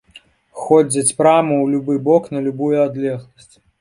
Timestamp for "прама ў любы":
1.19-1.99